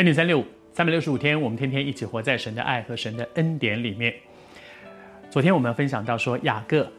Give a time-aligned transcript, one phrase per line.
[0.00, 4.14] 恩典三六五，三百六十五天，我们天天一起活在神的爱和神的恩典里面。
[5.28, 6.90] 昨天我们分享到说，雅各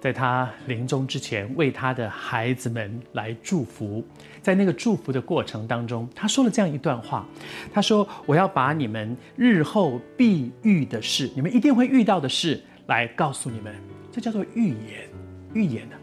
[0.00, 4.06] 在他临终之前，为他的孩子们来祝福。
[4.40, 7.26] 在那个祝福的过程当中，他说了这样一段话：
[7.72, 13.74] 他说，我要把你们日后必遇的事，你们一定会遇到的事，来告诉你们。
[14.12, 15.08] 这叫做预言，
[15.54, 15.96] 预言呢，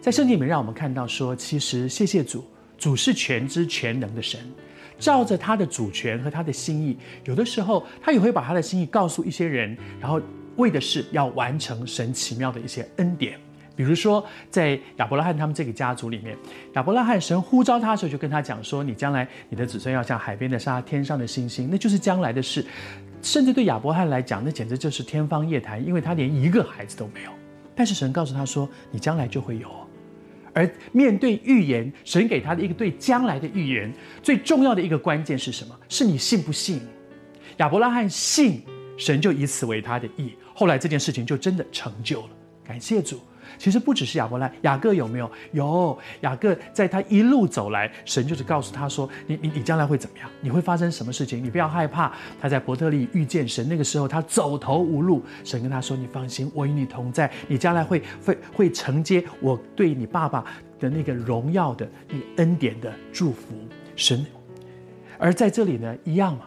[0.00, 2.44] 在圣经里面让我们看到说，其实谢谢主，
[2.76, 4.40] 主是全知全能的神。
[4.98, 10.20] 照着他的主权和他的心意，有的时候他也会把他的心意告诉一些人，然后
[10.56, 13.38] 为的是要完成神奇妙的一些恩典。
[13.76, 16.36] 比如说，在亚伯拉罕他们这个家族里面，
[16.74, 22.64] 亚伯拉罕神呼召他的时候，就跟他讲说：“你将来你的子孙要像海边的沙，天上的星星，那就是将来的事。”
[23.20, 27.30] 甚至对亚伯拉罕来讲，那简直就是天方夜谭，因为他连一个孩子都没有。
[27.74, 29.68] 但是神告诉他说：“你将来就会有。”
[30.54, 35.78] 而面对预言，神给他的一个对将来的预言，最重要的一个关键是什么？
[35.88, 36.80] 是你信不信？
[37.58, 38.62] 亚伯拉罕信，
[38.96, 40.32] 神就以此为他的意。
[40.54, 42.30] 后来这件事情就真的成就了。
[42.64, 43.20] 感谢主。
[43.58, 45.30] 其实不只是亚伯拉，雅各有没有？
[45.52, 45.98] 有。
[46.20, 50.28] 雅各在他一路走来，神就是告诉他说：“你你你将来会怎么样？
[50.40, 51.42] 你会发生什么事情？
[51.42, 57.30] 你不要害怕。”他在伯特利遇见神，那个时候他走投无路，神跟他说：“你放心，我与你同在。
[57.48, 60.44] 你将来会会会承接我对你爸爸
[60.78, 63.54] 的那个荣耀的那个恩典的祝福。”
[63.96, 64.24] 神，
[65.18, 66.46] 而在这里呢，一样嘛。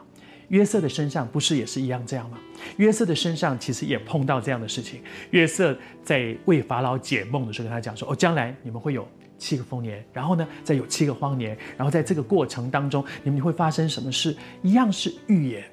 [0.49, 2.37] 约瑟的身上不是也是一样这样吗？
[2.77, 5.01] 约瑟的身上其实也碰到这样的事情。
[5.31, 14.35] 约瑟在为法老解梦的时候，跟他讲说：“哦，将来你们会有七个丰年，然后呢，再有七个荒年，然后在这个过程当中，你们会发生什么事？
[14.61, 15.63] 一样是预言。”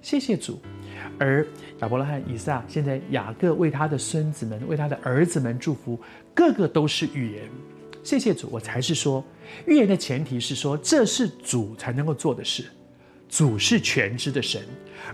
[0.00, 0.60] 谢谢主。
[1.18, 1.46] 而
[1.80, 5.98] 亚伯拉罕、以撒，现在雅各为他的孙子们、为他的儿子们祝福，
[6.34, 7.42] 个个都是预言。
[8.04, 8.48] 谢谢主。
[8.50, 9.24] 我才是说，
[9.66, 12.64] 预言的前提是说，这是主才能够做的事。
[13.28, 14.62] 主是全知的神，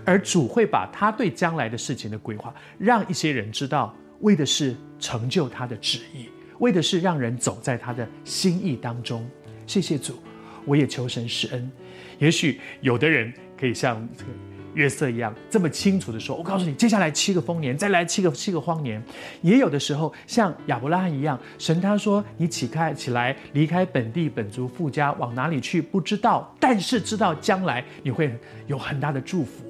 [0.05, 9.29] 而主会把他对将来的事情的规划，让一些人知道，为的是成就他的旨意，为的是让人走在他的心意当中。
[9.67, 10.17] 谢谢主，
[10.65, 11.71] 我也求神施恩。
[12.17, 14.54] 也许有的人可以像这个。
[14.75, 19.01] 约瑟一样这么清楚的说：“我告诉你，接下来七个丰年，再来七个七个荒年。
[19.41, 28.37] 也有的时候像亚伯拉罕一样，神他说你起开起来，离开本地本族父家，往哪里去不知道，但是知道将来你会
[28.67, 29.65] 有很大的祝福。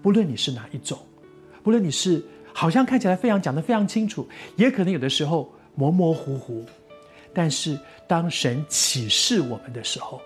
[0.00, 0.98] 不论你是哪一种，
[1.62, 2.24] 不论你是
[2.54, 4.26] 好像看起来非常讲得非常清楚，
[4.56, 6.64] 也可能有的时候模模糊糊。
[7.32, 10.20] 但是当神启示我们的时候，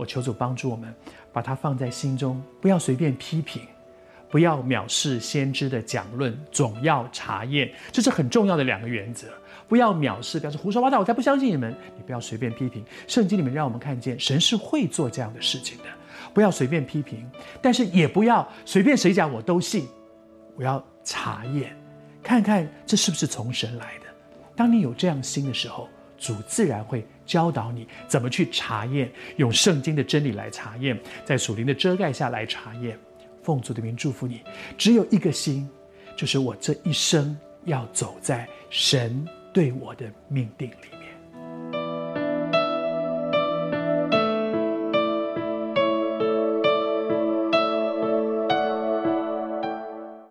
[0.00, 0.92] 我求主帮助我们。”
[1.32, 3.62] 把它放在心中，不要随便批评，
[4.28, 9.28] 不要藐视先知的讲论，总要查验，这是很重要的两个原则。
[9.68, 11.72] 不要藐视，表示胡说八道，我才不相信你们。
[11.96, 15.84] 你不要随便批评，圣经里面让我们看见神是会做这样的事情的。
[16.34, 17.24] 不要随便批评，
[17.62, 19.86] 但是也不要随便谁讲我都信。
[20.56, 21.76] 我要查验，
[22.24, 24.06] 看看这是不是从神来的。
[24.56, 25.88] 当你有这样心的时候，
[26.20, 27.04] 主自然会。
[27.26, 32.98] 教导你怎么去查验，用圣经的真理来查验，在属灵的遮盖下来查验。
[33.40, 34.42] 奉主的名祝福你，
[34.76, 35.70] 只有一个心，
[36.16, 40.99] 就是我这一生要走在神对我的命定里。